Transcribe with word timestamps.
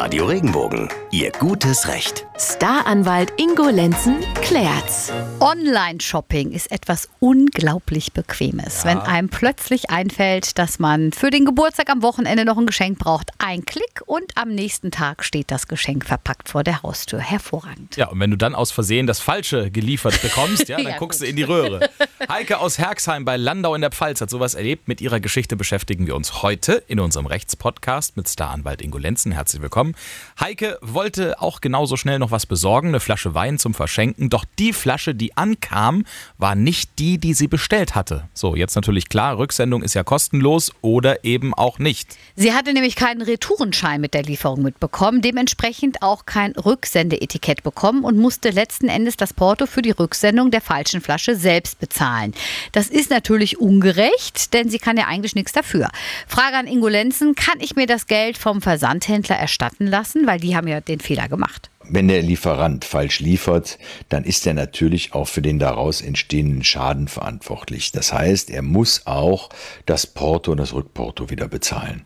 Radio 0.00 0.24
Regenbogen. 0.24 0.88
Ihr 1.12 1.32
gutes 1.32 1.88
Recht. 1.88 2.24
Staranwalt 2.38 3.32
Ingo 3.36 3.68
Lenzen 3.68 4.20
klärt's. 4.42 5.12
Online-Shopping 5.40 6.52
ist 6.52 6.70
etwas 6.70 7.08
unglaublich 7.18 8.12
Bequemes. 8.12 8.84
Wenn 8.84 8.98
einem 8.98 9.28
plötzlich 9.28 9.90
einfällt, 9.90 10.56
dass 10.58 10.78
man 10.78 11.12
für 11.12 11.30
den 11.30 11.44
Geburtstag 11.44 11.90
am 11.90 12.02
Wochenende 12.02 12.44
noch 12.44 12.56
ein 12.56 12.64
Geschenk 12.66 13.00
braucht, 13.00 13.32
ein 13.38 13.64
Klick 13.64 14.02
und 14.06 14.36
am 14.36 14.50
nächsten 14.50 14.92
Tag 14.92 15.24
steht 15.24 15.50
das 15.50 15.66
Geschenk 15.66 16.06
verpackt 16.06 16.48
vor 16.48 16.62
der 16.62 16.82
Haustür. 16.84 17.18
Hervorragend. 17.18 17.96
Ja, 17.96 18.06
und 18.08 18.20
wenn 18.20 18.30
du 18.30 18.36
dann 18.38 18.54
aus 18.54 18.70
Versehen 18.70 19.08
das 19.08 19.18
Falsche 19.18 19.70
geliefert 19.72 20.22
bekommst, 20.22 20.68
ja, 20.68 20.76
dann 20.82 20.86
Ja, 20.92 20.96
guckst 20.98 21.18
gut. 21.18 21.26
du 21.26 21.30
in 21.30 21.36
die 21.36 21.42
Röhre. 21.42 21.90
Heike 22.28 22.58
aus 22.60 22.78
Herxheim 22.78 23.24
bei 23.24 23.36
Landau 23.36 23.74
in 23.74 23.80
der 23.80 23.90
Pfalz 23.90 24.20
hat 24.20 24.30
sowas 24.30 24.54
erlebt. 24.54 24.86
Mit 24.86 25.00
ihrer 25.00 25.18
Geschichte 25.18 25.56
beschäftigen 25.56 26.06
wir 26.06 26.14
uns 26.14 26.42
heute 26.42 26.84
in 26.86 27.00
unserem 27.00 27.26
Rechtspodcast 27.26 28.16
mit 28.16 28.28
Staranwalt 28.28 28.80
Ingo 28.80 28.98
Lenzen. 28.98 29.32
Herzlich 29.32 29.60
willkommen. 29.60 29.96
Heike 30.38 30.78
wollte 31.00 31.40
auch 31.40 31.62
genauso 31.62 31.96
schnell 31.96 32.18
noch 32.18 32.30
was 32.30 32.44
besorgen, 32.44 32.88
eine 32.88 33.00
Flasche 33.00 33.32
Wein 33.32 33.58
zum 33.58 33.72
Verschenken. 33.72 34.28
Doch 34.28 34.44
die 34.58 34.74
Flasche, 34.74 35.14
die 35.14 35.34
ankam, 35.34 36.04
war 36.36 36.54
nicht 36.54 36.98
die, 36.98 37.16
die 37.16 37.32
sie 37.32 37.48
bestellt 37.48 37.94
hatte. 37.94 38.28
So, 38.34 38.54
jetzt 38.54 38.74
natürlich 38.74 39.08
klar, 39.08 39.38
Rücksendung 39.38 39.82
ist 39.82 39.94
ja 39.94 40.04
kostenlos 40.04 40.72
oder 40.82 41.24
eben 41.24 41.54
auch 41.54 41.78
nicht. 41.78 42.18
Sie 42.36 42.52
hatte 42.52 42.74
nämlich 42.74 42.96
keinen 42.96 43.22
Retourenschein 43.22 44.02
mit 44.02 44.12
der 44.12 44.24
Lieferung 44.24 44.60
mitbekommen, 44.60 45.22
dementsprechend 45.22 46.02
auch 46.02 46.26
kein 46.26 46.52
Rücksendeetikett 46.52 47.62
bekommen 47.62 48.04
und 48.04 48.18
musste 48.18 48.50
letzten 48.50 48.90
Endes 48.90 49.16
das 49.16 49.32
Porto 49.32 49.64
für 49.64 49.80
die 49.80 49.92
Rücksendung 49.92 50.50
der 50.50 50.60
falschen 50.60 51.00
Flasche 51.00 51.34
selbst 51.34 51.78
bezahlen. 51.78 52.34
Das 52.72 52.88
ist 52.88 53.08
natürlich 53.08 53.58
ungerecht, 53.58 54.52
denn 54.52 54.68
sie 54.68 54.78
kann 54.78 54.98
ja 54.98 55.06
eigentlich 55.06 55.34
nichts 55.34 55.52
dafür. 55.52 55.88
Frage 56.28 56.58
an 56.58 56.66
Ingo 56.66 56.88
Lenzen, 56.88 57.34
kann 57.34 57.58
ich 57.60 57.74
mir 57.74 57.86
das 57.86 58.06
Geld 58.06 58.36
vom 58.36 58.60
Versandhändler 58.60 59.36
erstatten 59.36 59.86
lassen, 59.86 60.26
weil 60.26 60.38
die 60.38 60.54
haben 60.54 60.68
ja 60.68 60.82
den 60.90 61.00
Fehler 61.00 61.28
gemacht. 61.28 61.70
Wenn 61.84 62.08
der 62.08 62.22
Lieferant 62.22 62.84
falsch 62.84 63.20
liefert, 63.20 63.78
dann 64.08 64.24
ist 64.24 64.46
er 64.46 64.54
natürlich 64.54 65.14
auch 65.14 65.26
für 65.26 65.42
den 65.42 65.58
daraus 65.58 66.02
entstehenden 66.02 66.62
Schaden 66.62 67.08
verantwortlich. 67.08 67.90
Das 67.92 68.12
heißt, 68.12 68.50
er 68.50 68.62
muss 68.62 69.06
auch 69.06 69.48
das 69.86 70.06
Porto 70.06 70.52
und 70.52 70.58
das 70.58 70.72
Rückporto 70.72 71.30
wieder 71.30 71.48
bezahlen. 71.48 72.04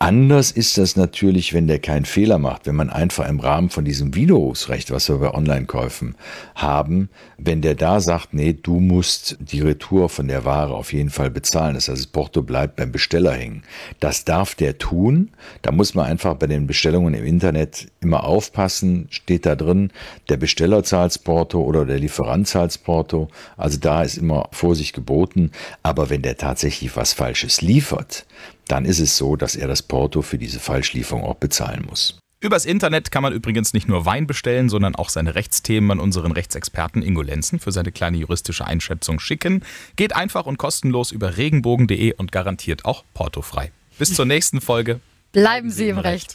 Anders 0.00 0.50
ist 0.50 0.76
das 0.76 0.96
natürlich, 0.96 1.54
wenn 1.54 1.68
der 1.68 1.78
keinen 1.78 2.04
Fehler 2.04 2.38
macht, 2.38 2.66
wenn 2.66 2.74
man 2.74 2.90
einfach 2.90 3.28
im 3.28 3.38
Rahmen 3.38 3.70
von 3.70 3.84
diesem 3.84 4.14
Widerrufsrecht, 4.14 4.90
was 4.90 5.08
wir 5.08 5.16
bei 5.18 5.32
Online-Käufen 5.32 6.16
haben, 6.56 7.08
wenn 7.38 7.62
der 7.62 7.74
da 7.74 8.00
sagt, 8.00 8.34
nee, 8.34 8.52
du 8.52 8.80
musst 8.80 9.36
die 9.40 9.60
Retour 9.60 10.08
von 10.08 10.26
der 10.26 10.44
Ware 10.44 10.74
auf 10.74 10.92
jeden 10.92 11.10
Fall 11.10 11.30
bezahlen, 11.30 11.74
das 11.74 11.88
heißt, 11.88 12.00
das 12.00 12.06
Porto 12.08 12.42
bleibt 12.42 12.76
beim 12.76 12.90
Besteller 12.90 13.32
hängen. 13.32 13.62
Das 14.00 14.24
darf 14.24 14.54
der 14.54 14.78
tun. 14.78 15.30
Da 15.62 15.70
muss 15.70 15.94
man 15.94 16.06
einfach 16.06 16.34
bei 16.34 16.48
den 16.48 16.66
Bestellungen 16.66 17.14
im 17.14 17.24
Internet 17.24 17.86
immer 18.00 18.24
aufpassen, 18.24 19.06
steht 19.10 19.46
da 19.46 19.54
drin, 19.54 19.90
der 20.28 20.36
Besteller 20.36 20.82
zahlt 20.82 21.22
Porto 21.22 21.62
oder 21.62 21.86
der 21.86 21.98
Lieferant 21.98 22.48
zahlt 22.48 22.82
Porto. 22.82 23.28
Also 23.56 23.78
da 23.78 24.02
ist 24.02 24.18
immer 24.18 24.48
Vorsicht 24.50 24.94
geboten. 24.94 25.52
Aber 25.82 26.10
wenn 26.10 26.22
der 26.22 26.36
tatsächlich 26.36 26.96
was 26.96 27.12
Falsches 27.12 27.62
liefert, 27.62 28.26
dann 28.68 28.84
ist 28.84 29.00
es 29.00 29.16
so, 29.16 29.36
dass 29.36 29.56
er 29.56 29.68
das 29.68 29.82
Porto 29.82 30.22
für 30.22 30.38
diese 30.38 30.60
Falschlieferung 30.60 31.24
auch 31.24 31.36
bezahlen 31.36 31.84
muss. 31.88 32.18
Übers 32.44 32.66
Internet 32.66 33.10
kann 33.10 33.22
man 33.22 33.32
übrigens 33.32 33.72
nicht 33.72 33.88
nur 33.88 34.04
Wein 34.04 34.26
bestellen, 34.26 34.68
sondern 34.68 34.94
auch 34.96 35.08
seine 35.08 35.34
Rechtsthemen 35.34 35.92
an 35.92 35.98
unseren 35.98 36.30
Rechtsexperten 36.30 37.00
Ingo 37.00 37.22
Lenzen 37.22 37.58
für 37.58 37.72
seine 37.72 37.90
kleine 37.90 38.18
juristische 38.18 38.66
Einschätzung 38.66 39.18
schicken. 39.18 39.64
Geht 39.96 40.14
einfach 40.14 40.44
und 40.44 40.58
kostenlos 40.58 41.10
über 41.10 41.38
regenbogen.de 41.38 42.12
und 42.16 42.32
garantiert 42.32 42.84
auch 42.84 43.02
portofrei. 43.14 43.72
Bis 43.98 44.12
zur 44.12 44.26
nächsten 44.26 44.60
Folge. 44.60 45.00
Bleiben 45.32 45.70
Sie 45.70 45.88
im 45.88 45.98
Recht. 45.98 46.32